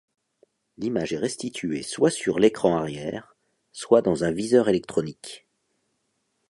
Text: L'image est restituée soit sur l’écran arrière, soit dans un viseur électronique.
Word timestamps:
L'image 0.79 1.13
est 1.13 1.19
restituée 1.19 1.83
soit 1.83 2.09
sur 2.09 2.39
l’écran 2.39 2.75
arrière, 2.75 3.35
soit 3.71 4.01
dans 4.01 4.23
un 4.23 4.31
viseur 4.31 4.67
électronique. 4.67 5.45